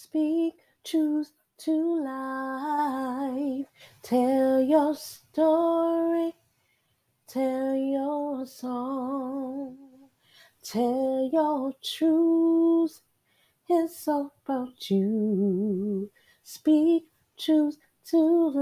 Speak 0.00 0.54
truth 0.84 1.32
to 1.58 2.04
life. 2.04 3.66
Tell 4.00 4.60
your 4.60 4.94
story. 4.94 6.36
Tell 7.26 7.74
your 7.74 8.46
song. 8.46 9.76
Tell 10.62 11.28
your 11.32 11.72
truth. 11.82 13.00
It's 13.68 14.06
all 14.06 14.32
about 14.44 14.88
you. 14.88 16.08
Speak 16.44 17.08
truth 17.36 17.76
to 18.10 18.18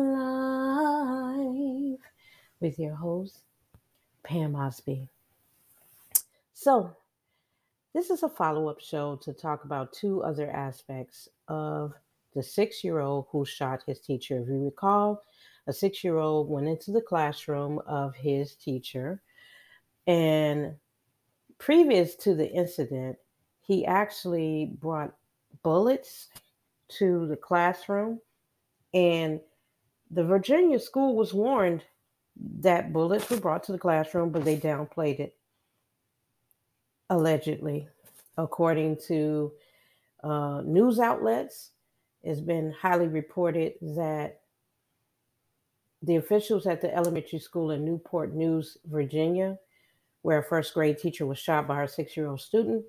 life. 0.08 0.80
With 2.60 2.78
your 2.78 2.94
host, 2.94 3.42
Pam 4.22 4.56
Osby. 4.56 5.10
So, 6.54 6.96
this 7.96 8.10
is 8.10 8.22
a 8.22 8.28
follow 8.28 8.68
up 8.68 8.78
show 8.78 9.16
to 9.16 9.32
talk 9.32 9.64
about 9.64 9.90
two 9.90 10.22
other 10.22 10.50
aspects 10.50 11.30
of 11.48 11.94
the 12.34 12.42
six 12.42 12.84
year 12.84 12.98
old 13.00 13.24
who 13.30 13.42
shot 13.46 13.82
his 13.86 14.00
teacher. 14.00 14.38
If 14.38 14.48
you 14.48 14.66
recall, 14.66 15.22
a 15.66 15.72
six 15.72 16.04
year 16.04 16.18
old 16.18 16.50
went 16.50 16.68
into 16.68 16.90
the 16.90 17.00
classroom 17.00 17.80
of 17.86 18.14
his 18.14 18.54
teacher, 18.54 19.22
and 20.06 20.74
previous 21.56 22.16
to 22.16 22.34
the 22.34 22.46
incident, 22.46 23.16
he 23.62 23.86
actually 23.86 24.76
brought 24.78 25.14
bullets 25.62 26.28
to 26.98 27.26
the 27.28 27.36
classroom, 27.36 28.20
and 28.92 29.40
the 30.10 30.22
Virginia 30.22 30.78
school 30.78 31.16
was 31.16 31.32
warned 31.32 31.82
that 32.60 32.92
bullets 32.92 33.30
were 33.30 33.38
brought 33.38 33.64
to 33.64 33.72
the 33.72 33.78
classroom, 33.78 34.28
but 34.28 34.44
they 34.44 34.58
downplayed 34.58 35.18
it 35.18 35.35
allegedly, 37.10 37.88
according 38.36 38.98
to 39.08 39.52
uh, 40.22 40.62
news 40.64 40.98
outlets. 40.98 41.70
It's 42.22 42.40
been 42.40 42.72
highly 42.72 43.06
reported 43.06 43.74
that 43.80 44.40
the 46.02 46.16
officials 46.16 46.66
at 46.66 46.80
the 46.80 46.94
elementary 46.94 47.38
school 47.38 47.70
in 47.70 47.84
Newport 47.84 48.34
News, 48.34 48.78
Virginia, 48.86 49.58
where 50.22 50.38
a 50.38 50.44
first 50.44 50.74
grade 50.74 50.98
teacher 50.98 51.26
was 51.26 51.38
shot 51.38 51.68
by 51.68 51.76
her 51.76 51.86
six 51.86 52.16
year 52.16 52.28
old 52.28 52.40
student, 52.40 52.84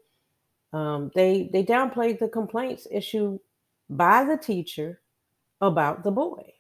um, 0.74 1.12
they 1.16 1.50
they 1.54 1.64
downplayed 1.64 2.20
the 2.20 2.28
complaints 2.28 2.88
issued 2.92 3.40
by 3.90 4.24
the 4.24 4.38
teacher 4.38 5.02
about 5.62 6.04
the 6.04 6.12
boy. 6.12 6.54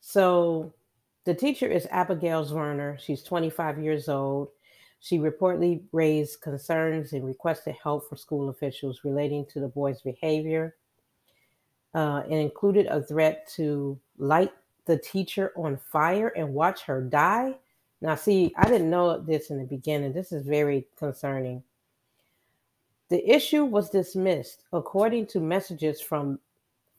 So 0.00 0.72
the 1.24 1.34
teacher 1.34 1.66
is 1.66 1.86
Abigail 1.90 2.44
Zwerner. 2.44 2.98
She's 2.98 3.22
25 3.22 3.82
years 3.82 4.08
old. 4.08 4.48
She 5.00 5.18
reportedly 5.18 5.82
raised 5.92 6.40
concerns 6.40 7.12
and 7.12 7.24
requested 7.24 7.76
help 7.82 8.08
from 8.08 8.18
school 8.18 8.48
officials 8.48 9.04
relating 9.04 9.46
to 9.46 9.60
the 9.60 9.68
boy's 9.68 10.00
behavior. 10.02 10.74
Uh, 11.94 12.22
and 12.24 12.34
included 12.34 12.86
a 12.86 13.02
threat 13.02 13.48
to 13.56 13.98
light 14.18 14.52
the 14.84 14.98
teacher 14.98 15.52
on 15.56 15.78
fire 15.90 16.28
and 16.36 16.52
watch 16.52 16.82
her 16.82 17.00
die. 17.00 17.56
Now, 18.00 18.14
see, 18.14 18.52
I 18.56 18.68
didn't 18.68 18.90
know 18.90 19.18
this 19.18 19.50
in 19.50 19.58
the 19.58 19.64
beginning. 19.64 20.12
This 20.12 20.30
is 20.30 20.46
very 20.46 20.86
concerning. 20.96 21.62
The 23.08 23.26
issue 23.28 23.64
was 23.64 23.90
dismissed 23.90 24.64
according 24.72 25.26
to 25.28 25.40
messages 25.40 26.00
from 26.00 26.38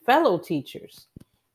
fellow 0.04 0.38
teachers. 0.38 1.06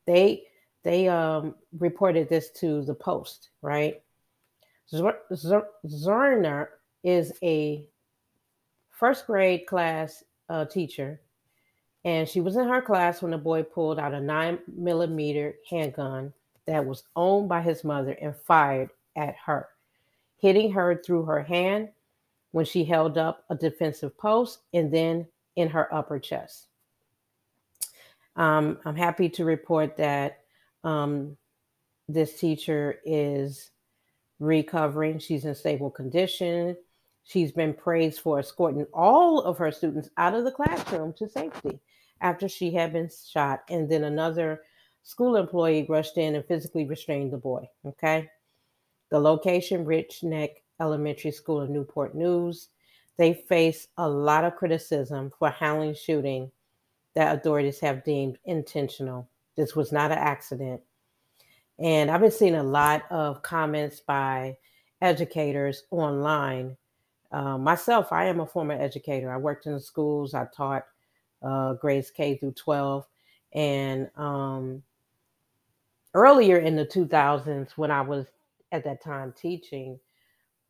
They 0.05 0.43
they 0.83 1.07
um, 1.07 1.55
reported 1.79 2.29
this 2.29 2.51
to 2.51 2.83
the 2.83 2.93
Post, 2.93 3.49
right? 3.61 4.01
Zwerner 4.93 6.67
is 7.03 7.33
a 7.43 7.87
first 8.89 9.27
grade 9.27 9.65
class 9.65 10.23
uh, 10.49 10.65
teacher, 10.65 11.21
and 12.03 12.27
she 12.27 12.41
was 12.41 12.55
in 12.55 12.67
her 12.67 12.81
class 12.81 13.21
when 13.21 13.33
a 13.33 13.37
boy 13.37 13.63
pulled 13.63 13.99
out 13.99 14.13
a 14.13 14.21
nine 14.21 14.59
millimeter 14.67 15.55
handgun 15.69 16.33
that 16.67 16.85
was 16.85 17.03
owned 17.15 17.49
by 17.49 17.61
his 17.61 17.83
mother 17.83 18.13
and 18.21 18.35
fired 18.35 18.89
at 19.15 19.35
her, 19.45 19.69
hitting 20.37 20.71
her 20.71 21.01
through 21.03 21.23
her 21.25 21.41
hand 21.41 21.89
when 22.51 22.65
she 22.65 22.83
held 22.83 23.17
up 23.17 23.43
a 23.49 23.55
defensive 23.55 24.17
post 24.17 24.59
and 24.73 24.91
then 24.93 25.27
in 25.55 25.69
her 25.69 25.93
upper 25.93 26.19
chest. 26.19 26.67
Um, 28.35 28.79
I'm 28.85 28.95
happy 28.95 29.29
to 29.29 29.45
report 29.45 29.97
that 29.97 30.39
um, 30.83 31.37
this 32.07 32.39
teacher 32.39 32.99
is 33.05 33.71
recovering. 34.39 35.19
She's 35.19 35.45
in 35.45 35.55
stable 35.55 35.89
condition. 35.89 36.75
She's 37.23 37.51
been 37.51 37.73
praised 37.73 38.19
for 38.21 38.39
escorting 38.39 38.85
all 38.93 39.41
of 39.41 39.57
her 39.57 39.71
students 39.71 40.09
out 40.17 40.35
of 40.35 40.43
the 40.43 40.51
classroom 40.51 41.13
to 41.13 41.27
safety 41.27 41.79
after 42.21 42.47
she 42.47 42.71
had 42.71 42.93
been 42.93 43.09
shot. 43.09 43.63
And 43.69 43.89
then 43.89 44.03
another 44.03 44.61
school 45.03 45.35
employee 45.35 45.85
rushed 45.89 46.17
in 46.17 46.35
and 46.35 46.45
physically 46.45 46.85
restrained 46.85 47.31
the 47.31 47.37
boy. 47.37 47.67
Okay. 47.85 48.29
The 49.09 49.19
location, 49.19 49.85
Rich 49.85 50.23
Neck 50.23 50.63
Elementary 50.79 51.31
School 51.31 51.61
in 51.61 51.73
Newport 51.73 52.15
News, 52.15 52.69
they 53.17 53.33
face 53.33 53.87
a 53.97 54.07
lot 54.07 54.43
of 54.43 54.55
criticism 54.55 55.31
for 55.39 55.49
handling 55.49 55.95
shooting 55.95 56.51
that 57.15 57.35
authorities 57.35 57.79
have 57.79 58.03
deemed 58.03 58.37
intentional. 58.45 59.27
This 59.55 59.75
was 59.75 59.91
not 59.91 60.11
an 60.11 60.17
accident. 60.17 60.81
And 61.79 62.09
I've 62.09 62.21
been 62.21 62.31
seeing 62.31 62.55
a 62.55 62.63
lot 62.63 63.03
of 63.11 63.41
comments 63.41 63.99
by 63.99 64.57
educators 65.01 65.83
online. 65.91 66.77
Uh, 67.31 67.57
myself, 67.57 68.13
I 68.13 68.25
am 68.25 68.39
a 68.39 68.45
former 68.45 68.79
educator. 68.79 69.31
I 69.31 69.37
worked 69.37 69.65
in 69.65 69.73
the 69.73 69.79
schools, 69.79 70.33
I 70.33 70.45
taught 70.55 70.85
uh, 71.41 71.73
grades 71.73 72.11
K 72.11 72.37
through 72.37 72.53
12. 72.53 73.05
And 73.53 74.09
um, 74.15 74.83
earlier 76.13 76.57
in 76.57 76.75
the 76.75 76.85
2000s, 76.85 77.71
when 77.71 77.91
I 77.91 78.01
was 78.01 78.25
at 78.71 78.83
that 78.85 79.03
time 79.03 79.33
teaching, 79.37 79.99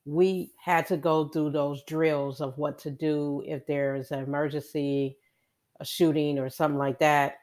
we 0.06 0.52
had 0.58 0.86
to 0.88 0.98
go 0.98 1.28
through 1.28 1.52
those 1.52 1.84
drills 1.84 2.42
of 2.42 2.58
what 2.58 2.78
to 2.80 2.92
do 2.92 3.44
if 3.46 3.66
there's 3.66 4.12
an 4.12 4.20
emergency, 4.20 5.18
a 5.80 5.86
shooting, 5.86 6.38
or 6.38 6.50
something 6.50 6.78
like 6.78 7.00
that. 7.00 7.38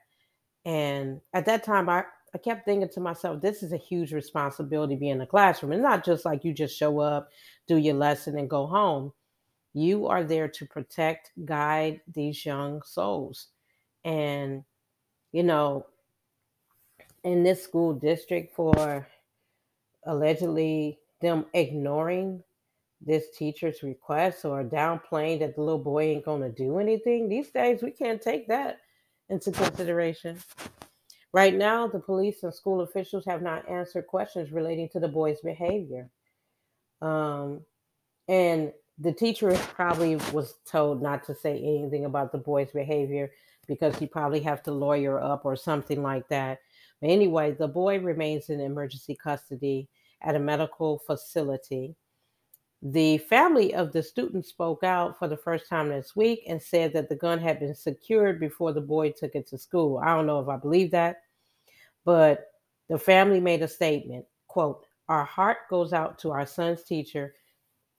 And 0.65 1.21
at 1.35 1.45
that 1.47 1.65
time, 1.65 1.89
I, 1.89 2.05
I 2.35 2.39
kept 2.39 2.65
thinking 2.65 2.89
to 2.89 3.01
myself, 3.01 3.43
this 3.43 3.63
is 3.63 3.73
a 3.73 3.77
huge 3.77 4.13
responsibility 4.13 4.97
being 4.97 5.21
in 5.21 5.27
classroom. 5.27 5.73
It's 5.73 5.83
not 5.83 6.05
just 6.05 6.25
like 6.25 6.45
you 6.45 6.55
just 6.55 6.77
show 6.77 7.01
up, 7.01 7.31
do 7.69 7.77
your 7.77 7.95
lesson, 7.95 8.39
and 8.39 8.49
go 8.49 8.67
home. 8.67 9.13
You 9.75 10.07
are 10.07 10.25
there 10.25 10.49
to 10.49 10.67
protect, 10.67 11.33
guide 11.45 12.01
these 12.13 12.45
young 12.45 12.83
souls. 12.83 13.49
And, 14.05 14.65
you 15.33 15.43
know, 15.43 15.87
in 17.25 17.43
this 17.43 17.63
school 17.63 17.93
district 17.93 18.55
for 18.55 19.07
allegedly 20.05 20.99
them 21.21 21.47
ignoring 21.55 22.43
this 23.05 23.27
teacher's 23.37 23.83
request 23.83 24.45
or 24.45 24.65
downplaying 24.65 25.41
that 25.41 25.55
the 25.55 25.63
little 25.63 25.79
boy 25.79 26.05
ain't 26.05 26.25
going 26.25 26.43
to 26.43 26.51
do 26.51 26.79
anything, 26.79 27.29
these 27.29 27.51
days 27.51 27.83
we 27.83 27.91
can't 27.91 28.23
take 28.23 28.49
that 28.49 28.79
into 29.29 29.53
consideration. 29.53 30.39
Right 31.33 31.55
now, 31.55 31.87
the 31.87 31.99
police 31.99 32.43
and 32.43 32.53
school 32.53 32.83
officials 32.83 33.25
have 33.25 33.43
not 33.43 33.69
answered 33.69 34.07
questions 34.07 34.53
relating 34.53 34.89
to 34.91 35.01
the 35.01 35.09
boy's 35.09 35.41
behavior. 35.41 36.11
Um, 37.01 37.63
and 38.29 38.73
the 38.99 39.13
teacher 39.13 39.55
probably 39.75 40.17
was 40.33 40.55
told 40.67 41.03
not 41.03 41.25
to 41.25 41.35
say 41.35 41.59
anything 41.59 42.05
about 42.05 42.33
the 42.33 42.39
boy's 42.39 42.71
behavior 42.71 43.31
because 43.67 43.97
he 43.97 44.07
probably 44.07 44.41
have 44.41 44.63
to 44.65 44.73
lawyer 44.73 45.19
up 45.21 45.45
or 45.45 45.57
something 45.57 46.03
like 46.03 46.29
that. 46.29 46.61
But 47.01 47.11
anyway, 47.11 47.53
the 47.53 47.69
boy 47.69 47.99
remains 47.99 48.51
in 48.51 48.61
emergency 48.61 49.17
custody 49.17 49.89
at 50.23 50.37
a 50.37 50.41
medical 50.41 50.99
facility. 50.99 51.97
The 52.85 53.19
family 53.19 53.75
of 53.75 53.93
the 53.93 54.03
student 54.03 54.45
spoke 54.45 54.83
out 54.83 55.17
for 55.17 55.29
the 55.29 55.37
first 55.37 55.69
time 55.69 55.89
this 55.89 56.17
week 56.17 56.43
and 56.49 56.61
said 56.61 56.93
that 56.95 57.09
the 57.09 57.15
gun 57.15 57.39
had 57.39 57.61
been 57.61 57.77
secured 57.77 58.41
before 58.41 58.73
the 58.73 58.81
boy 58.81 59.13
took 59.13 59.37
it 59.37 59.47
to 59.49 59.59
school. 59.59 59.99
I 59.99 60.15
don't 60.17 60.27
know 60.27 60.41
if 60.41 60.49
I 60.49 60.57
believe 60.57 60.91
that, 60.91 61.23
but 62.05 62.51
the 62.89 62.99
family 62.99 63.39
made 63.39 63.63
a 63.63 63.69
statement, 63.69 64.27
quote, 64.49 64.85
"Our 65.09 65.25
heart 65.25 65.59
goes 65.71 65.93
out 65.93 66.19
to 66.21 66.33
our 66.33 66.45
son's 66.45 66.83
teacher 66.83 67.37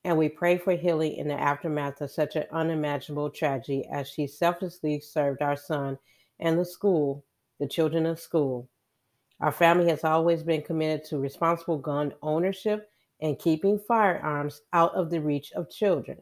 and 0.03 0.17
we 0.17 0.27
pray 0.27 0.57
for 0.57 0.73
healing 0.73 1.13
in 1.13 1.29
the 1.29 1.39
aftermath 1.39 2.01
of 2.01 2.11
such 2.11 2.35
an 2.35 2.45
unimaginable 2.51 3.29
tragedy 3.29 3.87
as 3.89 4.09
she 4.09 4.27
selflessly 4.27 4.99
served 4.99 5.41
our 5.41 5.55
son 5.55 5.97
and 6.41 6.59
the 6.59 6.65
school, 6.65 7.23
the 7.57 7.67
children 7.67 8.05
of 8.05 8.19
school. 8.19 8.67
Our 9.39 9.53
family 9.53 9.87
has 9.89 10.03
always 10.03 10.43
been 10.43 10.61
committed 10.61 11.05
to 11.05 11.19
responsible 11.19 11.77
gun 11.77 12.13
ownership 12.21 12.91
and 13.23 13.39
keeping 13.39 13.79
firearms 13.79 14.61
out 14.71 14.93
of 14.93 15.09
the 15.09 15.19
reach 15.19 15.51
of 15.53 15.71
children. 15.71 16.19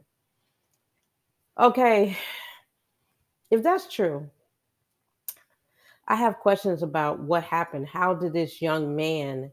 Okay, 1.59 2.17
if 3.51 3.61
that's 3.61 3.93
true, 3.93 4.29
I 6.07 6.15
have 6.15 6.39
questions 6.39 6.81
about 6.81 7.19
what 7.19 7.43
happened. 7.43 7.87
How 7.87 8.13
did 8.13 8.31
this 8.31 8.61
young 8.61 8.95
man, 8.95 9.51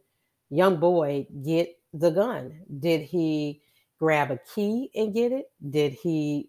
young 0.50 0.76
boy, 0.76 1.26
get 1.44 1.76
the 1.92 2.10
gun? 2.10 2.60
Did 2.78 3.00
he 3.00 3.62
grab 3.98 4.30
a 4.30 4.38
key 4.54 4.90
and 4.94 5.12
get 5.12 5.32
it? 5.32 5.50
Did 5.70 5.94
he 5.94 6.48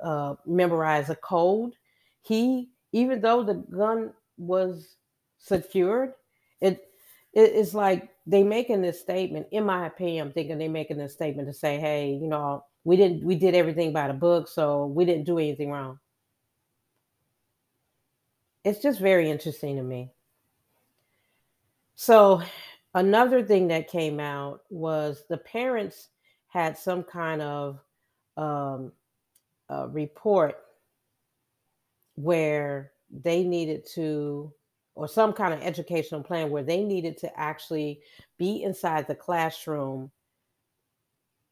uh, 0.00 0.36
memorize 0.46 1.10
a 1.10 1.16
code 1.16 1.74
he, 2.28 2.68
even 2.92 3.22
though 3.22 3.42
the 3.42 3.54
gun 3.54 4.12
was 4.36 4.96
secured, 5.38 6.12
it 6.60 6.87
it 7.32 7.52
is 7.52 7.74
like 7.74 8.10
they 8.26 8.42
making 8.42 8.82
this 8.82 9.00
statement. 9.00 9.46
In 9.50 9.64
my 9.64 9.86
opinion, 9.86 10.26
I'm 10.26 10.32
thinking 10.32 10.58
they 10.58 10.68
making 10.68 10.98
this 10.98 11.12
statement 11.12 11.48
to 11.48 11.54
say, 11.54 11.78
"Hey, 11.78 12.12
you 12.12 12.26
know, 12.26 12.64
we 12.84 12.96
didn't 12.96 13.24
we 13.24 13.34
did 13.36 13.54
everything 13.54 13.92
by 13.92 14.08
the 14.08 14.14
book, 14.14 14.48
so 14.48 14.86
we 14.86 15.04
didn't 15.04 15.24
do 15.24 15.38
anything 15.38 15.70
wrong." 15.70 15.98
It's 18.64 18.82
just 18.82 19.00
very 19.00 19.30
interesting 19.30 19.76
to 19.76 19.82
me. 19.82 20.10
So, 21.94 22.42
another 22.94 23.42
thing 23.42 23.68
that 23.68 23.88
came 23.88 24.20
out 24.20 24.62
was 24.70 25.24
the 25.28 25.38
parents 25.38 26.08
had 26.48 26.78
some 26.78 27.02
kind 27.02 27.42
of 27.42 27.80
um, 28.36 28.92
report 29.90 30.56
where 32.14 32.92
they 33.10 33.44
needed 33.44 33.86
to 33.94 34.52
or 34.98 35.06
some 35.06 35.32
kind 35.32 35.54
of 35.54 35.62
educational 35.62 36.24
plan 36.24 36.50
where 36.50 36.64
they 36.64 36.82
needed 36.82 37.16
to 37.16 37.38
actually 37.38 38.00
be 38.36 38.64
inside 38.64 39.06
the 39.06 39.14
classroom 39.14 40.10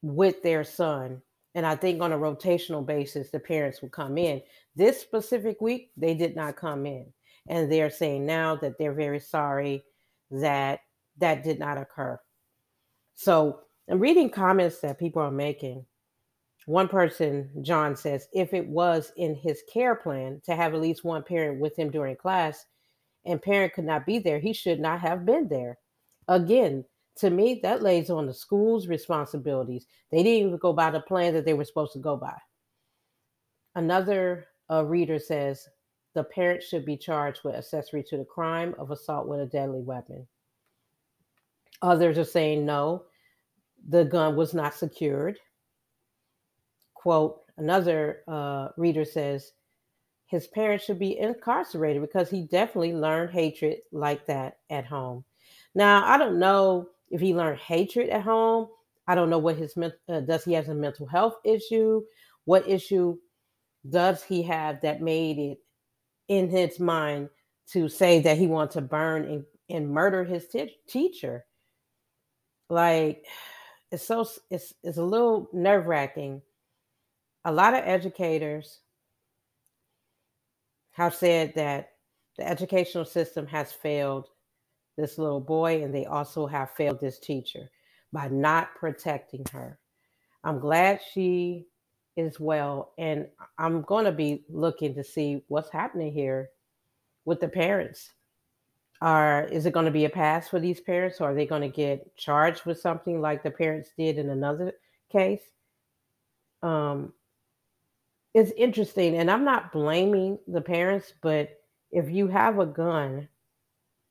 with 0.01 0.43
their 0.43 0.65
son. 0.65 1.21
And 1.55 1.65
I 1.65 1.77
think 1.77 2.01
on 2.01 2.11
a 2.11 2.17
rotational 2.17 2.85
basis, 2.85 3.29
the 3.29 3.39
parents 3.39 3.81
would 3.81 3.93
come 3.93 4.17
in. 4.17 4.41
This 4.75 4.99
specific 4.99 5.61
week, 5.61 5.91
they 5.95 6.13
did 6.13 6.35
not 6.35 6.57
come 6.57 6.85
in. 6.85 7.05
And 7.47 7.71
they're 7.71 7.89
saying 7.89 8.25
now 8.25 8.57
that 8.57 8.77
they're 8.77 8.93
very 8.93 9.21
sorry 9.21 9.81
that 10.29 10.81
that 11.19 11.41
did 11.41 11.57
not 11.57 11.77
occur. 11.77 12.19
So 13.15 13.61
I'm 13.89 13.99
reading 13.99 14.29
comments 14.29 14.81
that 14.81 14.99
people 14.99 15.21
are 15.21 15.31
making. 15.31 15.85
One 16.65 16.89
person, 16.89 17.49
John 17.61 17.95
says, 17.95 18.27
if 18.33 18.53
it 18.53 18.67
was 18.67 19.13
in 19.15 19.35
his 19.35 19.63
care 19.71 19.95
plan 19.95 20.41
to 20.43 20.53
have 20.53 20.73
at 20.73 20.81
least 20.81 21.05
one 21.05 21.23
parent 21.23 21.61
with 21.61 21.79
him 21.79 21.89
during 21.89 22.17
class, 22.17 22.65
and 23.27 23.41
parent 23.41 23.73
could 23.73 23.85
not 23.85 24.05
be 24.05 24.19
there, 24.19 24.39
he 24.39 24.53
should 24.53 24.79
not 24.79 24.99
have 25.01 25.25
been 25.25 25.47
there. 25.47 25.77
Again, 26.27 26.85
to 27.17 27.29
me, 27.29 27.59
that 27.63 27.81
lays 27.81 28.09
on 28.09 28.27
the 28.27 28.33
school's 28.33 28.87
responsibilities. 28.87 29.85
They 30.11 30.23
didn't 30.23 30.47
even 30.47 30.57
go 30.57 30.73
by 30.73 30.91
the 30.91 30.99
plan 30.99 31.33
that 31.33 31.45
they 31.45 31.53
were 31.53 31.65
supposed 31.65 31.93
to 31.93 31.99
go 31.99 32.15
by. 32.15 32.37
Another 33.75 34.47
uh, 34.69 34.85
reader 34.85 35.19
says 35.19 35.67
the 36.13 36.23
parent 36.23 36.63
should 36.63 36.85
be 36.85 36.97
charged 36.97 37.41
with 37.43 37.55
accessory 37.55 38.03
to 38.03 38.17
the 38.17 38.25
crime 38.25 38.75
of 38.77 38.91
assault 38.91 39.27
with 39.27 39.39
a 39.39 39.45
deadly 39.45 39.81
weapon. 39.81 40.27
Others 41.81 42.17
are 42.17 42.23
saying 42.23 42.65
no, 42.65 43.03
the 43.87 44.03
gun 44.03 44.35
was 44.35 44.53
not 44.53 44.73
secured. 44.73 45.39
Quote, 46.93 47.41
another 47.57 48.23
uh, 48.27 48.69
reader 48.77 49.05
says 49.05 49.53
his 50.27 50.45
parents 50.47 50.85
should 50.85 50.99
be 50.99 51.17
incarcerated 51.17 52.01
because 52.01 52.29
he 52.29 52.41
definitely 52.43 52.93
learned 52.93 53.31
hatred 53.31 53.79
like 53.91 54.25
that 54.27 54.59
at 54.69 54.85
home. 54.85 55.23
Now, 55.73 56.05
I 56.05 56.17
don't 56.17 56.37
know 56.37 56.89
if 57.09 57.21
he 57.21 57.33
learned 57.33 57.59
hatred 57.59 58.09
at 58.09 58.23
home. 58.23 58.67
I 59.07 59.15
don't 59.15 59.29
know 59.29 59.39
what 59.39 59.55
his 59.55 59.77
uh, 59.77 60.19
does 60.19 60.43
he 60.43 60.53
has 60.53 60.67
a 60.67 60.73
mental 60.73 61.07
health 61.07 61.35
issue? 61.45 62.03
What 62.43 62.67
issue 62.67 63.17
does 63.89 64.21
he 64.21 64.43
have 64.43 64.81
that 64.81 65.01
made 65.01 65.37
it 65.37 65.59
in 66.27 66.49
his 66.49 66.77
mind 66.77 67.29
to 67.71 67.87
say 67.87 68.19
that 68.19 68.37
he 68.37 68.47
wants 68.47 68.73
to 68.73 68.81
burn 68.81 69.23
and, 69.23 69.45
and 69.69 69.89
murder 69.89 70.25
his 70.25 70.47
t- 70.49 70.75
teacher? 70.89 71.45
Like 72.69 73.25
it's 73.91 74.03
so 74.05 74.27
it's 74.49 74.73
it's 74.83 74.97
a 74.97 75.03
little 75.03 75.49
nerve 75.53 75.85
wracking. 75.87 76.41
A 77.45 77.51
lot 77.51 77.73
of 77.73 77.83
educators 77.85 78.81
have 80.97 81.13
said 81.13 81.53
that 81.53 81.91
the 82.39 82.47
educational 82.47 83.05
system 83.05 83.45
has 83.45 83.71
failed 83.71 84.29
this 84.97 85.19
little 85.19 85.39
boy 85.39 85.83
and 85.83 85.93
they 85.93 86.07
also 86.07 86.47
have 86.47 86.71
failed 86.71 86.99
this 86.99 87.19
teacher 87.19 87.69
by 88.11 88.27
not 88.29 88.73
protecting 88.73 89.45
her. 89.51 89.77
I'm 90.43 90.59
glad 90.59 90.99
she 91.13 91.67
is 92.15 92.39
well 92.39 92.93
and 92.97 93.27
I'm 93.59 93.83
going 93.83 94.05
to 94.05 94.11
be 94.11 94.43
looking 94.49 94.95
to 94.95 95.03
see 95.03 95.43
what's 95.49 95.69
happening 95.69 96.11
here 96.11 96.49
with 97.25 97.41
the 97.41 97.47
parents. 97.47 98.13
Are 98.99 99.43
is 99.43 99.67
it 99.67 99.73
going 99.73 99.85
to 99.85 99.91
be 99.91 100.05
a 100.05 100.09
pass 100.09 100.47
for 100.49 100.59
these 100.59 100.81
parents 100.81 101.21
or 101.21 101.29
are 101.29 101.35
they 101.35 101.45
going 101.45 101.61
to 101.61 101.67
get 101.67 102.17
charged 102.17 102.65
with 102.65 102.79
something 102.79 103.21
like 103.21 103.43
the 103.43 103.51
parents 103.51 103.91
did 103.95 104.17
in 104.17 104.31
another 104.31 104.73
case? 105.11 105.43
Um 106.63 107.13
it's 108.37 108.51
interesting, 108.55 109.17
and 109.17 109.31
I'm 109.31 109.43
not 109.43 109.71
blaming 109.71 110.37
the 110.47 110.61
parents, 110.61 111.11
but 111.23 111.59
if 111.91 112.11
you 112.11 112.27
have 112.27 112.59
a 112.59 112.67
gun 112.67 113.27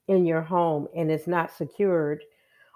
in 0.08 0.26
your 0.26 0.43
home 0.43 0.88
and 0.96 1.12
it's 1.12 1.28
not 1.28 1.52
secured, 1.52 2.25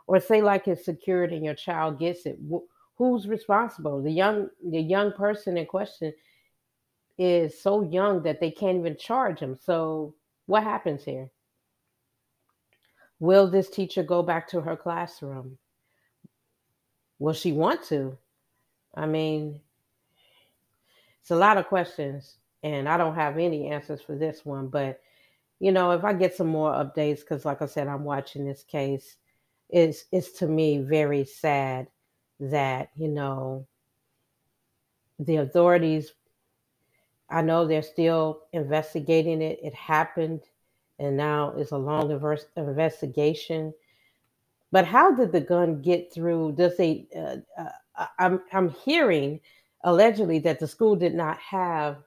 or 0.07 0.21
say 0.21 0.43
like 0.43 0.69
it's 0.69 0.85
secured 0.85 1.33
and 1.33 1.45
your 1.45 1.57
child 1.57 1.99
gets 1.99 2.25
it, 2.25 2.39
wh- 2.49 2.71
who's 2.97 3.27
responsible? 3.27 4.01
The 4.01 4.13
young 4.13 4.49
the 4.65 4.81
young 4.81 5.11
person 5.13 5.59
in 5.59 5.67
question 5.67 6.13
is 7.19 7.61
so 7.61 7.83
young 7.83 8.23
that 8.23 8.39
they 8.39 8.53
can't 8.53 8.79
even 8.79 8.97
charge 8.97 9.41
him. 9.41 9.59
So 9.61 10.15
what 10.47 10.63
happens 10.63 11.05
here? 11.05 11.33
Will 13.19 13.51
this 13.51 13.69
teacher 13.69 14.05
go 14.05 14.23
back 14.23 14.47
to 14.51 14.61
her 14.61 14.77
classroom? 14.77 15.59
Will 17.19 17.35
she 17.35 17.51
want 17.51 17.83
to? 17.87 18.17
I 18.95 19.07
mean, 19.07 19.59
it's 21.21 21.31
a 21.31 21.37
lot 21.37 21.59
of 21.59 21.67
questions, 21.67 22.37
and 22.63 22.89
I 22.89 22.97
don't 22.97 23.15
have 23.15 23.39
any 23.39 23.69
answers 23.69 24.01
for 24.01 24.17
this 24.17 24.45
one. 24.45 24.69
But 24.69 25.01
you 25.61 25.73
know, 25.73 25.91
if 25.93 26.05
I 26.05 26.13
get 26.15 26.35
some 26.35 26.49
more 26.49 26.73
updates, 26.73 27.21
because 27.21 27.45
like 27.45 27.63
I 27.63 27.67
said, 27.67 27.87
I'm 27.87 28.05
watching 28.05 28.47
this 28.47 28.63
case, 28.63 29.17
it's 29.69 30.05
it's 30.11 30.33
to 30.39 30.47
me 30.47 30.79
very 30.79 31.25
sad 31.25 31.89
that 32.41 32.91
you 32.97 33.09
know 33.09 33.67
the 35.19 35.37
authorities. 35.37 36.13
I 37.29 37.43
know 37.43 37.67
they're 37.67 37.83
still 37.83 38.43
investigating 38.53 39.41
it. 39.41 39.61
It 39.63 39.75
happened, 39.75 40.41
and 40.99 41.17
now 41.17 41.55
it's 41.57 41.71
a 41.71 41.79
long 41.79 42.11
investigation. 42.57 43.73
But 44.73 44.87
how 44.87 45.15
did 45.15 45.33
the 45.33 45.41
gun 45.41 45.83
get 45.83 46.13
through? 46.13 46.53
Does 46.53 46.77
they? 46.77 47.07
Uh, 47.15 47.37
uh, 47.61 48.07
I'm 48.19 48.41
I'm 48.53 48.71
hearing 48.71 49.41
allegedly 49.85 50.39
that 50.41 50.59
the 50.59 50.67
school 50.67 50.97
did 50.97 51.15
not 51.15 51.39
have 51.39 51.99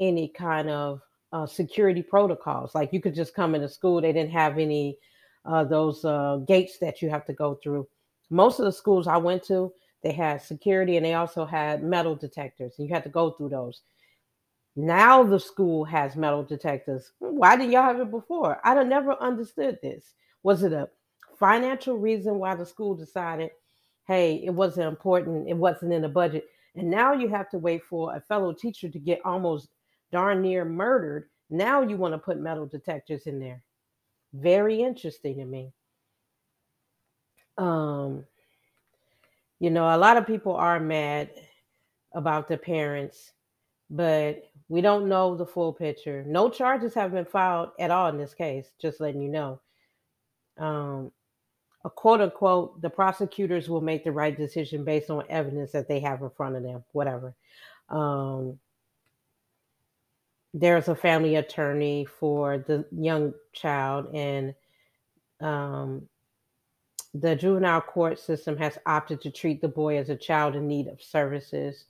any 0.00 0.28
kind 0.28 0.70
of 0.70 1.00
uh, 1.32 1.46
security 1.46 2.02
protocols. 2.02 2.74
Like 2.74 2.92
you 2.92 3.00
could 3.00 3.14
just 3.14 3.34
come 3.34 3.54
into 3.54 3.68
school, 3.68 4.00
they 4.00 4.12
didn't 4.12 4.32
have 4.32 4.58
any 4.58 4.98
uh, 5.44 5.64
those 5.64 6.04
uh, 6.04 6.38
gates 6.46 6.78
that 6.78 7.00
you 7.00 7.10
have 7.10 7.24
to 7.26 7.32
go 7.32 7.58
through. 7.62 7.86
Most 8.30 8.58
of 8.58 8.66
the 8.66 8.72
schools 8.72 9.06
I 9.06 9.16
went 9.16 9.42
to, 9.44 9.72
they 10.02 10.12
had 10.12 10.42
security 10.42 10.96
and 10.96 11.04
they 11.04 11.14
also 11.14 11.44
had 11.44 11.82
metal 11.82 12.14
detectors, 12.14 12.74
and 12.78 12.88
you 12.88 12.94
had 12.94 13.04
to 13.04 13.08
go 13.08 13.30
through 13.30 13.48
those. 13.50 13.82
Now 14.76 15.24
the 15.24 15.40
school 15.40 15.84
has 15.86 16.14
metal 16.14 16.44
detectors. 16.44 17.10
Why 17.18 17.56
didn't 17.56 17.72
y'all 17.72 17.82
have 17.82 18.00
it 18.00 18.10
before? 18.10 18.60
I 18.62 18.74
don't 18.74 18.88
never 18.88 19.20
understood 19.20 19.78
this. 19.82 20.12
Was 20.44 20.62
it 20.62 20.72
a 20.72 20.88
financial 21.38 21.96
reason 21.96 22.38
why 22.38 22.54
the 22.54 22.66
school 22.66 22.94
decided, 22.94 23.50
hey, 24.06 24.40
it 24.44 24.50
wasn't 24.50 24.86
important, 24.86 25.48
it 25.48 25.56
wasn't 25.56 25.92
in 25.92 26.02
the 26.02 26.08
budget? 26.08 26.46
And 26.78 26.90
now 26.90 27.12
you 27.12 27.28
have 27.28 27.50
to 27.50 27.58
wait 27.58 27.82
for 27.84 28.14
a 28.14 28.20
fellow 28.20 28.52
teacher 28.52 28.88
to 28.88 28.98
get 28.98 29.20
almost 29.24 29.68
darn 30.12 30.42
near 30.42 30.64
murdered. 30.64 31.28
Now 31.50 31.82
you 31.82 31.96
want 31.96 32.14
to 32.14 32.18
put 32.18 32.38
metal 32.38 32.66
detectors 32.66 33.26
in 33.26 33.40
there. 33.40 33.62
Very 34.32 34.80
interesting 34.80 35.38
to 35.38 35.44
me. 35.44 35.72
Um, 37.56 38.24
you 39.58 39.70
know, 39.70 39.94
a 39.94 39.98
lot 39.98 40.16
of 40.16 40.26
people 40.26 40.54
are 40.54 40.78
mad 40.78 41.30
about 42.14 42.46
the 42.46 42.56
parents, 42.56 43.32
but 43.90 44.44
we 44.68 44.80
don't 44.80 45.08
know 45.08 45.34
the 45.34 45.46
full 45.46 45.72
picture. 45.72 46.22
No 46.26 46.48
charges 46.48 46.94
have 46.94 47.10
been 47.10 47.24
filed 47.24 47.70
at 47.80 47.90
all 47.90 48.08
in 48.08 48.18
this 48.18 48.34
case, 48.34 48.68
just 48.80 49.00
letting 49.00 49.20
you 49.20 49.30
know. 49.30 49.60
Um, 50.58 51.10
a 51.88 51.90
quote 51.90 52.20
unquote, 52.20 52.82
the 52.82 52.90
prosecutors 52.90 53.66
will 53.68 53.80
make 53.80 54.04
the 54.04 54.12
right 54.12 54.36
decision 54.36 54.84
based 54.84 55.08
on 55.08 55.24
evidence 55.30 55.72
that 55.72 55.88
they 55.88 56.00
have 56.00 56.20
in 56.20 56.28
front 56.28 56.54
of 56.54 56.62
them, 56.62 56.84
whatever. 56.92 57.34
Um, 57.88 58.58
there's 60.52 60.88
a 60.88 60.94
family 60.94 61.36
attorney 61.36 62.04
for 62.04 62.58
the 62.58 62.84
young 62.92 63.32
child, 63.54 64.14
and 64.14 64.54
um, 65.40 66.06
the 67.14 67.34
juvenile 67.34 67.80
court 67.80 68.18
system 68.18 68.58
has 68.58 68.76
opted 68.84 69.22
to 69.22 69.30
treat 69.30 69.62
the 69.62 69.68
boy 69.68 69.96
as 69.96 70.10
a 70.10 70.16
child 70.16 70.56
in 70.56 70.68
need 70.68 70.88
of 70.88 71.02
services, 71.02 71.86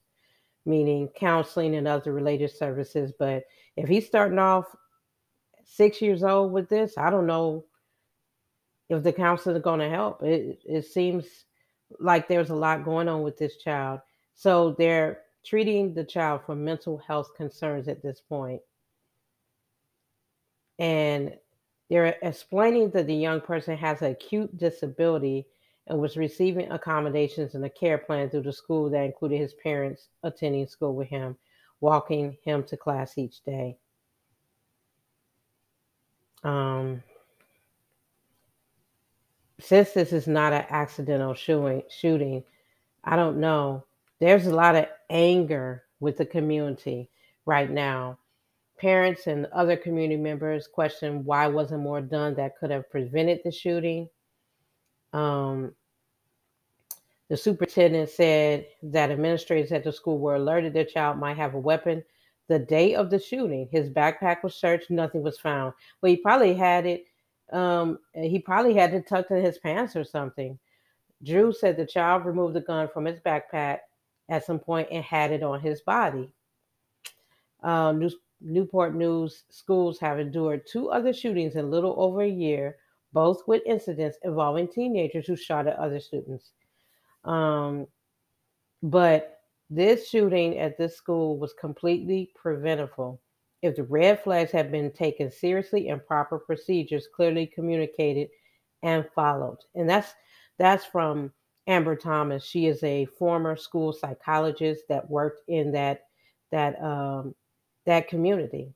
meaning 0.65 1.09
counseling 1.09 1.75
and 1.75 1.89
other 1.89 2.13
related 2.13 2.53
services. 2.53 3.13
But 3.19 3.47
if 3.77 3.89
he's 3.89 4.07
starting 4.07 4.39
off 4.39 4.67
six 5.65 6.01
years 6.01 6.23
old 6.23 6.53
with 6.53 6.69
this, 6.69 6.97
I 6.97 7.11
don't 7.11 7.27
know 7.27 7.65
if 8.89 9.03
the 9.03 9.13
counselors 9.13 9.57
are 9.57 9.61
going 9.61 9.81
to 9.81 9.89
help. 9.89 10.23
It, 10.23 10.61
it 10.65 10.87
seems 10.87 11.27
like 12.01 12.29
there's 12.29 12.51
a 12.51 12.55
lot 12.55 12.85
going 12.85 13.09
on 13.09 13.23
with 13.23 13.39
this 13.39 13.57
child. 13.57 14.01
So 14.35 14.75
they're 14.79 15.23
treating 15.45 15.95
the 15.95 16.05
child 16.05 16.43
for 16.47 16.55
mental 16.55 16.99
health 16.99 17.35
concerns 17.37 17.89
at 17.89 18.03
this 18.03 18.21
point. 18.21 18.61
and 20.79 21.37
they're 21.91 22.17
explaining 22.23 22.91
that 22.91 23.07
the 23.07 23.15
young 23.15 23.41
person 23.41 23.77
has 23.77 24.03
an 24.03 24.13
acute 24.13 24.57
disability 24.57 25.47
and 25.87 25.99
was 25.99 26.17
receiving 26.17 26.71
accommodations 26.71 27.55
and 27.55 27.65
a 27.65 27.71
care 27.71 27.99
plan 27.99 28.29
through 28.29 28.43
the 28.43 28.53
school 28.53 28.91
that 28.91 29.05
included 29.05 29.39
his 29.39 29.55
parents 29.55 30.09
attending 30.23 30.67
school 30.67 30.95
with 30.95 31.09
him, 31.09 31.37
walking 31.81 32.37
him 32.45 32.63
to 32.65 32.77
class 32.77 33.17
each 33.17 33.43
day. 33.43 33.79
Um, 36.45 37.03
since 39.61 39.93
this 39.93 40.13
is 40.13 40.27
not 40.27 40.53
an 40.53 40.65
accidental 40.71 41.35
shooting, 41.35 41.83
shooting, 41.89 42.45
I 43.05 43.17
don't 43.17 43.39
know. 43.39 43.85
There's 44.21 44.47
a 44.47 44.55
lot 44.55 44.77
of 44.77 44.87
anger 45.11 45.85
with 46.01 46.17
the 46.17 46.27
community 46.27 47.11
right 47.47 47.71
now. 47.71 48.19
Parents 48.79 49.27
and 49.27 49.47
other 49.47 49.77
community 49.77 50.21
members 50.21 50.69
question 50.69 51.25
why 51.25 51.49
wasn't 51.49 51.83
more 51.83 52.01
done 52.01 52.35
that 52.35 52.57
could 52.59 52.71
have 52.71 52.91
prevented 52.91 53.41
the 53.45 53.51
shooting. 53.51 54.09
Um, 55.13 55.73
the 57.29 57.37
superintendent 57.37 58.09
said 58.11 58.67
that 58.85 59.11
administrators 59.11 59.73
at 59.73 59.85
the 59.85 59.93
school 59.93 60.19
were 60.19 60.37
alerted 60.37 60.73
their 60.73 60.85
child 60.85 61.19
might 61.19 61.37
have 61.37 61.55
a 61.55 61.59
weapon. 61.59 62.05
The 62.47 62.59
day 62.59 62.95
of 62.95 63.11
the 63.11 63.19
shooting, 63.19 63.69
his 63.71 63.91
backpack 63.91 64.43
was 64.43 64.55
searched, 64.55 64.91
nothing 64.91 65.23
was 65.23 65.39
found. 65.39 65.75
Well, 66.01 66.11
he 66.11 66.17
probably 66.17 66.55
had 66.55 66.87
it, 66.87 67.05
um, 67.53 67.99
he 68.15 68.39
probably 68.39 68.75
had 68.75 68.95
it 68.95 69.07
tucked 69.07 69.31
in 69.31 69.43
his 69.43 69.59
pants 69.59 69.97
or 69.97 70.05
something. 70.05 70.59
Drew 71.23 71.53
said 71.53 71.77
the 71.77 71.87
child 71.87 72.25
removed 72.25 72.55
the 72.55 72.61
gun 72.61 72.89
from 72.93 73.05
his 73.05 73.21
backpack 73.21 73.79
at 74.29 74.45
some 74.45 74.59
point 74.59 74.89
and 74.91 75.03
had 75.03 75.33
it 75.33 75.43
on 75.43 75.61
his 75.61 75.81
body. 75.81 76.33
Uh, 77.63 77.93
New- 77.93 78.11
Newport 78.41 78.95
News 78.95 79.45
schools 79.49 79.99
have 79.99 80.21
endured 80.21 80.67
two 80.67 80.91
other 80.91 81.13
shootings 81.13 81.57
in 81.57 81.71
little 81.71 81.95
over 81.99 82.23
a 82.23 82.29
year, 82.29 82.77
both 83.13 83.43
with 83.49 83.63
incidents 83.67 84.19
involving 84.23 84.69
teenagers 84.69 85.27
who 85.27 85.35
shot 85.35 85.67
at 85.67 85.77
other 85.77 85.99
students. 85.99 86.53
Um, 87.25 87.87
but 88.83 89.41
this 89.71 90.09
shooting 90.09 90.59
at 90.59 90.79
this 90.79 90.97
school 90.97 91.37
was 91.37 91.53
completely 91.55 92.31
preventable 92.35 93.21
if 93.63 93.77
the 93.77 93.83
red 93.83 94.23
flags 94.23 94.53
have 94.53 94.71
been 94.71 94.91
taken 94.93 95.31
seriously 95.31 95.89
and 95.89 96.05
proper 96.07 96.39
procedures 96.39 97.09
clearly 97.15 97.47
communicated 97.47 98.29
and 98.83 99.05
followed. 99.15 99.59
And 99.75 99.89
that's 99.89 100.15
that's 100.59 100.85
from 100.85 101.33
Amber 101.67 101.97
Thomas. 101.97 102.45
She 102.45 102.67
is 102.67 102.83
a 102.83 103.07
former 103.07 103.57
school 103.57 103.93
psychologist 103.93 104.85
that 104.89 105.11
worked 105.11 105.43
in 105.49 105.73
that 105.73 106.05
that 106.51 106.81
um, 106.83 107.35
that 107.87 108.09
community. 108.09 108.73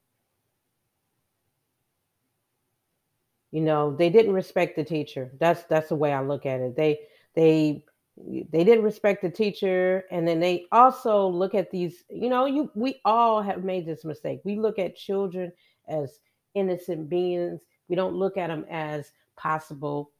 You 3.51 3.61
know, 3.61 3.95
they 3.95 4.09
didn't 4.11 4.33
respect 4.33 4.77
the 4.77 4.85
teacher. 4.85 5.31
That's 5.39 5.62
that's 5.65 5.89
the 5.91 5.95
way 5.95 6.12
I 6.12 6.23
look 6.23 6.47
at 6.47 6.61
it. 6.61 6.75
They 6.77 7.01
they 7.35 7.85
they 8.16 8.64
didn't 8.64 8.85
respect 8.85 9.23
the 9.23 9.31
teacher 9.31 10.04
and 10.11 10.28
then 10.28 10.38
they 10.38 10.66
also 10.71 11.26
look 11.26 11.54
at 11.54 11.71
these 11.71 12.04
you 12.11 12.28
know 12.28 12.45
you 12.45 12.71
we 12.75 13.00
all 13.04 13.40
have 13.40 13.64
made 13.64 13.87
this 13.87 14.04
mistake. 14.04 14.40
We 14.45 14.59
look 14.59 14.78
at 14.78 14.97
children 14.97 15.52
as 15.88 16.21
innocent 16.54 17.09
beings. 17.09 17.61
We 17.88 17.97
don't 17.97 18.14
look 18.14 18.37
at 18.37 18.49
them 18.49 18.66
as 18.71 19.12
possible 19.37 20.11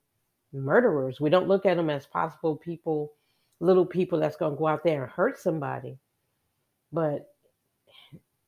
murderers. 0.52 1.20
We 1.20 1.30
don't 1.30 1.49
look 1.49 1.66
at 1.66 1.76
them 1.76 1.90
as 1.90 2.06
possible 2.06 2.56
people 2.56 3.12
little 3.61 3.87
people 3.87 4.18
that's 4.18 4.37
going 4.37 4.52
to 4.52 4.58
go 4.58 4.66
out 4.66 4.82
there 4.82 5.04
and 5.04 5.12
hurt 5.12 5.38
somebody. 5.38 5.99
But 6.92 7.28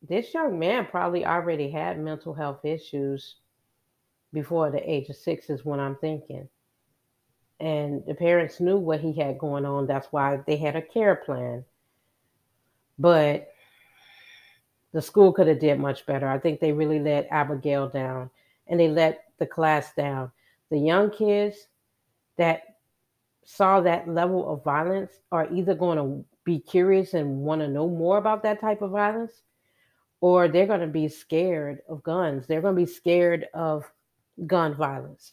this 0.02 0.34
young 0.34 0.58
man 0.58 0.86
probably 0.86 1.24
already 1.24 1.70
had 1.70 1.98
mental 1.98 2.34
health 2.34 2.64
issues 2.64 3.36
before 4.34 4.70
the 4.70 4.90
age 4.90 5.08
of 5.08 5.16
six 5.16 5.48
is 5.48 5.64
what 5.64 5.78
i'm 5.78 5.96
thinking 5.96 6.48
and 7.61 8.04
the 8.06 8.14
parents 8.14 8.61
knew 8.61 8.76
what 8.76 9.00
he 9.00 9.12
had 9.12 9.38
going 9.38 9.64
on. 9.64 9.87
That's 9.87 10.08
why 10.11 10.40
they 10.46 10.56
had 10.56 10.76
a 10.76 10.82
care 10.82 11.16
plan. 11.16 11.64
But 12.99 13.49
the 14.92 15.02
school 15.02 15.32
could 15.32 15.49
have 15.49 15.61
did 15.61 15.78
much 15.78 16.06
better. 16.06 16.28
I 16.28 16.38
think 16.38 16.61
they 16.61 16.73
really 16.73 17.00
let 17.00 17.28
Abigail 17.30 17.88
down 17.88 18.30
and 18.66 18.78
they 18.78 18.88
let 18.88 19.25
the 19.38 19.46
class 19.46 19.92
down. 19.94 20.30
The 20.70 20.78
young 20.78 21.11
kids 21.11 21.68
that 22.37 22.76
saw 23.44 23.80
that 23.80 24.08
level 24.08 24.52
of 24.52 24.64
violence 24.64 25.12
are 25.30 25.52
either 25.52 25.75
going 25.75 25.99
to 25.99 26.25
be 26.44 26.58
curious 26.58 27.14
and 27.14 27.40
want 27.40 27.61
to 27.61 27.68
know 27.68 27.88
more 27.88 28.18
about 28.18 28.42
that 28.42 28.61
type 28.61 28.82
of 28.82 28.90
violence 28.90 29.42
or 30.20 30.49
they're 30.49 30.66
going 30.66 30.80
to 30.80 30.87
be 30.87 31.08
scared 31.08 31.80
of 31.88 32.02
guns. 32.02 32.46
They're 32.46 32.62
going 32.62 32.75
to 32.76 32.80
be 32.80 32.90
scared 32.90 33.46
of 33.52 33.84
gun 34.46 34.75
violence 34.75 35.32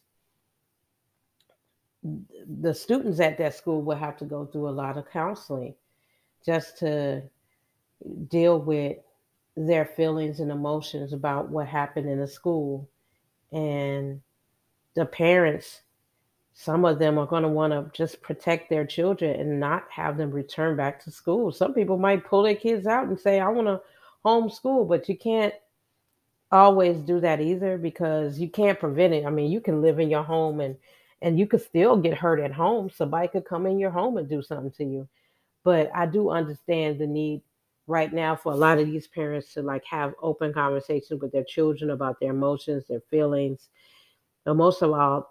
the 2.04 2.74
students 2.74 3.20
at 3.20 3.38
that 3.38 3.56
school 3.56 3.82
will 3.82 3.96
have 3.96 4.18
to 4.18 4.26
go 4.26 4.46
through 4.46 4.68
a 4.68 4.72
lot 4.72 4.98
of 4.98 5.10
counseling 5.12 5.76
just 6.46 6.78
to 6.80 7.22
deal 8.28 8.60
with 8.60 8.98
their 9.56 9.86
feelings 9.86 10.40
and 10.40 10.52
emotions 10.52 11.14
about 11.14 11.50
what 11.50 11.68
happened 11.68 12.10
in 12.10 12.20
the 12.20 12.28
school. 12.28 12.90
And 13.52 14.22
the 14.96 15.06
parents 15.06 15.82
some 16.54 16.86
of 16.86 17.00
them 17.00 17.18
are 17.18 17.26
going 17.26 17.44
to 17.44 17.50
want 17.50 17.72
to 17.72 17.90
just 17.94 18.22
protect 18.22 18.70
their 18.70 18.86
children 18.86 19.40
and 19.40 19.60
not 19.60 19.86
have 19.90 20.18
them 20.18 20.32
return 20.32 20.76
back 20.76 21.04
to 21.04 21.12
school. 21.12 21.52
Some 21.52 21.74
people 21.74 21.98
might 21.98 22.26
pull 22.26 22.44
their 22.44 22.56
kids 22.56 22.86
out 22.86 23.08
and 23.08 23.20
say 23.20 23.40
i 23.40 23.48
want 23.48 23.68
to 23.68 23.82
homeschool 24.24 24.88
but 24.88 25.10
you 25.10 25.18
can't 25.18 25.54
always 26.52 26.98
do 26.98 27.20
that 27.22 27.42
either 27.42 27.78
because 27.78 28.38
you 28.40 28.50
can't 28.50 28.80
prevent 28.80 29.14
it. 29.14 29.26
I 29.26 29.30
mean 29.30 29.52
you 29.52 29.62
can 29.62 29.82
live 29.82 30.00
in 30.00 30.10
your 30.10 30.24
home 30.24 30.60
and 30.60 30.76
and 31.22 31.38
you 31.38 31.46
could 31.46 31.62
still 31.62 31.98
get 31.98 32.18
hurt 32.18 32.40
at 32.40 32.52
home. 32.52 32.90
Somebody 32.90 33.28
could 33.28 33.46
come 33.46 33.66
in 33.66 33.80
your 33.80 33.92
home 33.92 34.18
and 34.18 34.28
do 34.28 34.42
something 34.42 34.72
to 34.72 34.84
you. 34.84 35.08
But 35.64 35.92
I 35.94 36.06
do 36.08 36.30
understand 36.30 37.00
the 37.00 37.08
need 37.08 37.42
right 37.88 38.12
now 38.12 38.36
for 38.36 38.52
a 38.52 38.56
lot 38.56 38.80
of 38.80 38.88
these 38.88 39.08
parents 39.08 39.54
to 39.54 39.62
like 39.62 39.84
have 39.86 40.16
open 40.22 40.54
conversations 40.54 41.22
with 41.22 41.32
their 41.32 41.44
children 41.44 41.92
about 41.92 42.20
their 42.20 42.32
emotions, 42.32 42.86
their 42.88 43.02
feelings. 43.12 43.70
But 44.46 44.56
most 44.56 44.82
of 44.82 44.92
all, 44.94 45.30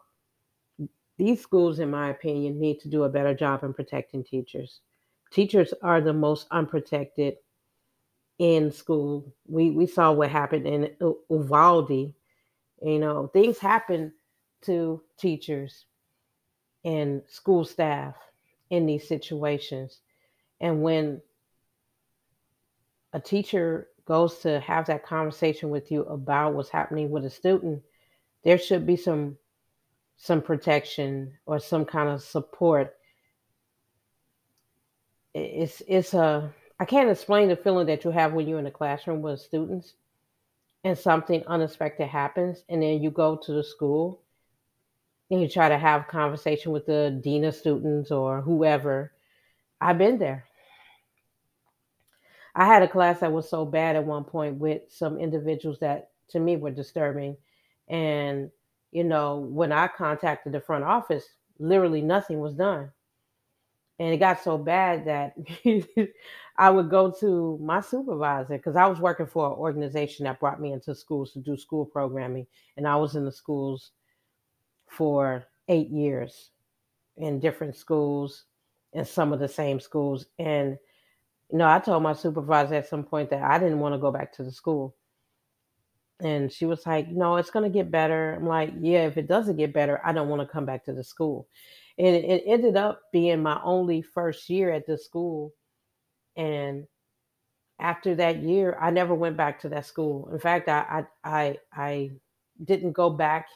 these 1.19 1.41
schools, 1.41 1.81
in 1.81 1.91
my 1.91 2.11
opinion, 2.11 2.61
need 2.61 2.81
to 2.81 2.89
do 2.89 3.05
a 3.05 3.09
better 3.09 3.35
job 3.35 3.65
in 3.65 3.75
protecting 3.75 4.25
teachers. 4.25 4.81
Teachers 5.31 5.75
are 5.83 6.01
the 6.01 6.13
most 6.13 6.47
unprotected 6.51 7.37
in 8.39 8.71
school. 8.71 9.33
We 9.47 9.71
we 9.71 9.87
saw 9.87 10.13
what 10.13 10.31
happened 10.31 10.67
in 10.67 10.91
Uvalde. 11.29 12.15
You 12.83 12.99
know, 12.99 13.27
things 13.29 13.59
happen 13.59 14.13
to 14.63 15.03
teachers 15.19 15.87
and 16.85 17.23
school 17.29 17.65
staff 17.65 18.15
in 18.71 18.87
these 18.87 19.07
situations. 19.07 20.01
And 20.61 20.83
when 20.83 21.21
a 23.13 23.21
teacher 23.21 23.89
goes 24.05 24.39
to 24.39 24.61
have 24.61 24.87
that 24.87 25.05
conversation 25.05 25.71
with 25.71 25.91
you 25.91 26.03
about 26.03 26.55
what's 26.55 26.71
happening 26.71 27.11
with 27.11 27.25
a 27.25 27.31
student, 27.31 27.83
there 28.45 28.59
should 28.59 28.87
be 28.87 28.97
some 28.97 29.37
some 30.17 30.43
protection 30.43 31.33
or 31.47 31.59
some 31.59 31.85
kind 31.85 32.09
of 32.09 32.23
support. 32.23 32.95
It's 35.35 35.83
it's 35.87 36.15
a 36.15 36.53
I 36.79 36.85
can't 36.85 37.11
explain 37.11 37.49
the 37.49 37.57
feeling 37.57 37.87
that 37.87 38.05
you 38.05 38.11
have 38.11 38.33
when 38.33 38.49
you're 38.49 38.59
in 38.59 38.67
a 38.67 38.71
classroom 38.71 39.23
with 39.23 39.41
students 39.41 39.95
and 40.85 40.97
something 40.97 41.45
unexpected 41.47 42.09
happens 42.09 42.65
and 42.69 42.83
then 42.83 43.03
you 43.03 43.11
go 43.11 43.37
to 43.37 43.53
the 43.53 43.63
school 43.63 44.23
and 45.31 45.41
you 45.41 45.49
try 45.49 45.69
to 45.69 45.79
have 45.79 46.09
conversation 46.09 46.73
with 46.73 46.87
the 46.87 47.19
dean 47.23 47.45
of 47.45 47.55
students 47.55 48.11
or 48.11 48.41
whoever. 48.41 49.13
I've 49.81 49.99
been 49.99 50.19
there. 50.19 50.45
I 52.55 52.67
had 52.67 52.83
a 52.83 52.89
class 52.89 53.21
that 53.21 53.33
was 53.33 53.49
so 53.49 53.65
bad 53.65 53.97
at 53.97 54.05
one 54.05 54.25
point 54.25 54.57
with 54.57 54.83
some 54.89 55.19
individuals 55.19 55.79
that 55.81 56.11
to 56.31 56.41
me 56.41 56.57
were 56.57 56.73
disturbing. 56.73 57.37
And, 57.89 58.51
you 58.91 59.05
know, 59.05 59.39
when 59.39 59.71
I 59.73 59.87
contacted 59.87 60.53
the 60.53 60.61
front 60.61 60.85
office, 60.85 61.25
literally 61.59 62.03
nothing 62.03 62.41
was 62.41 62.55
done. 62.55 62.91
And 64.01 64.13
it 64.13 64.17
got 64.17 64.43
so 64.43 64.59
bad 64.59 65.05
that 65.07 65.35
I 66.57 66.71
would 66.71 66.91
go 66.91 67.13
to 67.21 67.59
my 67.63 67.81
supervisor 67.81 68.57
because 68.57 68.75
I 68.75 68.87
was 68.87 68.99
working 68.99 69.27
for 69.27 69.47
an 69.47 69.53
organization 69.53 70.25
that 70.25 70.41
brought 70.41 70.61
me 70.61 70.73
into 70.73 70.95
schools 70.95 71.33
to 71.33 71.39
do 71.39 71.57
school 71.57 71.85
programming. 71.85 72.47
And 72.77 72.89
I 72.89 72.97
was 72.97 73.15
in 73.15 73.25
the 73.25 73.33
schools 73.33 73.93
for 74.91 75.45
eight 75.69 75.89
years 75.89 76.51
in 77.17 77.39
different 77.39 77.77
schools 77.77 78.45
and 78.93 79.07
some 79.07 79.33
of 79.33 79.39
the 79.39 79.49
same 79.49 79.79
schools. 79.81 80.27
And 80.39 80.77
you 81.51 81.59
know, 81.59 81.69
I 81.69 81.79
told 81.79 82.03
my 82.03 82.13
supervisor 82.13 82.75
at 82.75 82.89
some 82.89 83.05
point 83.05 83.31
that 83.31 83.43
I 83.43 83.59
didn't 83.59 83.81
want 83.81 83.95
to 83.95 83.99
go 83.99 84.11
back 84.11 84.33
to 84.35 84.45
the 84.45 84.53
school. 84.53 84.95
And 86.21 86.53
she 86.53 86.67
was 86.67 86.85
like, 86.87 87.09
No, 87.09 87.37
it's 87.37 87.51
going 87.51 87.71
to 87.71 87.77
get 87.77 87.91
better. 87.91 88.35
I'm 88.35 88.47
like, 88.47 88.73
Yeah, 88.81 89.07
if 89.07 89.17
it 89.17 89.29
doesn't 89.29 89.57
get 89.57 89.73
better, 89.73 90.01
I 90.05 90.13
don't 90.13 90.29
want 90.29 90.43
to 90.43 90.53
come 90.53 90.67
back 90.67 90.85
to 90.85 90.93
the 90.93 91.05
school. 91.05 91.49
And 91.99 92.17
it 92.17 92.43
ended 92.47 92.77
up 92.77 93.03
being 93.13 93.43
my 93.43 93.61
only 93.63 94.03
first 94.03 94.49
year 94.49 94.73
at 94.73 94.87
the 94.87 94.99
school. 94.99 95.55
And 96.37 96.87
after 97.79 98.15
that 98.17 98.43
year, 98.43 98.77
I 98.81 98.91
never 98.91 99.15
went 99.15 99.37
back 99.37 99.61
to 99.61 99.69
that 99.71 99.87
school. 99.87 100.29
In 100.33 100.39
fact, 100.39 100.69
I 100.69 101.05
I 101.25 101.41
I, 101.43 101.59
I 101.73 102.11
didn't 102.65 102.93
go 102.93 103.11
back 103.11 103.47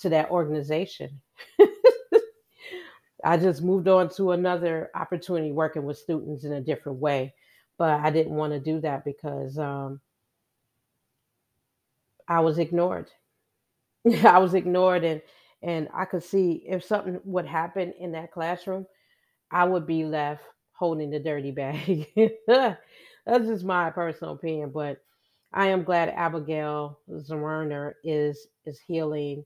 to 0.00 0.08
that 0.10 0.30
organization. 0.30 1.20
I 3.24 3.36
just 3.36 3.62
moved 3.62 3.88
on 3.88 4.08
to 4.10 4.32
another 4.32 4.90
opportunity 4.94 5.52
working 5.52 5.84
with 5.84 5.98
students 5.98 6.44
in 6.44 6.52
a 6.52 6.60
different 6.60 6.98
way. 6.98 7.34
But 7.78 8.00
I 8.00 8.10
didn't 8.10 8.34
want 8.34 8.52
to 8.52 8.60
do 8.60 8.80
that 8.80 9.04
because 9.04 9.58
um, 9.58 10.00
I 12.28 12.40
was 12.40 12.58
ignored. 12.58 13.10
I 14.24 14.38
was 14.38 14.54
ignored, 14.54 15.04
and 15.04 15.22
and 15.62 15.88
I 15.94 16.04
could 16.04 16.22
see 16.22 16.64
if 16.66 16.84
something 16.84 17.20
would 17.24 17.46
happen 17.46 17.92
in 17.98 18.12
that 18.12 18.32
classroom, 18.32 18.86
I 19.50 19.64
would 19.64 19.86
be 19.86 20.04
left 20.04 20.42
holding 20.72 21.10
the 21.10 21.18
dirty 21.20 21.50
bag. 21.52 22.08
That's 22.46 23.46
just 23.48 23.64
my 23.64 23.90
personal 23.90 24.34
opinion, 24.34 24.70
but 24.72 24.98
I 25.52 25.68
am 25.68 25.84
glad 25.84 26.10
Abigail 26.10 27.00
Zwerner 27.10 27.94
is 28.04 28.48
is 28.66 28.80
healing. 28.86 29.44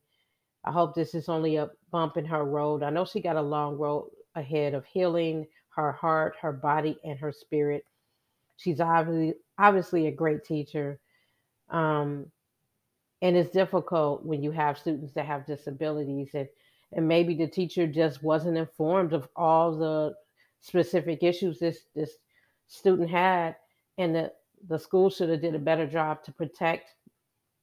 I 0.65 0.73
hope 0.73 0.95
this 0.95 1.15
is 1.15 1.29
only 1.29 1.57
a 1.57 1.71
bump 1.91 2.17
in 2.17 2.25
her 2.27 2.45
road. 2.45 2.83
I 2.83 2.91
know 2.91 3.05
she 3.05 3.21
got 3.21 3.37
a 3.37 3.43
long 3.43 3.79
road 3.79 4.11
ahead 4.35 4.75
of 4.75 4.85
healing 4.85 5.47
her 5.77 5.93
heart, 5.93 6.37
her 6.41 6.53
body, 6.53 6.99
and 7.05 7.19
her 7.19 7.33
spirit. 7.33 7.85
She's 8.57 8.81
obviously 8.81 9.35
obviously 9.59 10.07
a 10.07 10.13
great 10.13 10.45
teacher. 10.45 11.01
Um, 11.71 12.27
and 13.23 13.37
it's 13.37 13.51
difficult 13.51 14.25
when 14.25 14.43
you 14.43 14.51
have 14.51 14.79
students 14.79 15.13
that 15.15 15.27
have 15.27 15.47
disabilities 15.47 16.31
and 16.35 16.49
and 16.93 17.07
maybe 17.07 17.37
the 17.37 17.47
teacher 17.47 17.87
just 17.87 18.23
wasn't 18.23 18.59
informed 18.59 19.13
of 19.13 19.29
all 19.37 19.77
the 19.77 20.15
specific 20.61 21.23
issues 21.23 21.59
this 21.59 21.85
this 21.95 22.17
student 22.67 23.09
had 23.09 23.57
and 23.99 24.15
the 24.15 24.33
the 24.69 24.79
school 24.79 25.09
should 25.09 25.29
have 25.31 25.41
did 25.41 25.55
a 25.55 25.59
better 25.59 25.87
job 25.87 26.23
to 26.23 26.33
protect 26.33 26.95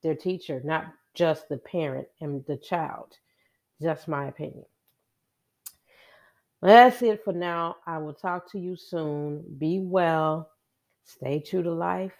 their 0.04 0.16
teacher 0.16 0.62
not 0.64 0.86
just 1.18 1.50
the 1.50 1.58
parent 1.58 2.08
and 2.22 2.46
the 2.46 2.58
child. 2.58 3.14
Just 3.82 4.08
my 4.08 4.28
opinion. 4.28 4.66
Well, 6.62 6.74
that's 6.74 7.02
it 7.02 7.24
for 7.24 7.34
now. 7.34 7.78
I 7.86 7.98
will 7.98 8.14
talk 8.14 8.52
to 8.52 8.60
you 8.60 8.76
soon. 8.76 9.44
Be 9.58 9.80
well. 9.80 10.50
Stay 11.04 11.40
true 11.40 11.64
to 11.64 11.72
life 11.72 12.14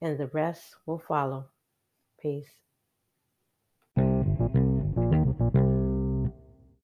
and 0.00 0.18
the 0.18 0.28
rest 0.28 0.62
will 0.86 1.02
follow. 1.06 1.46
Peace 2.20 2.48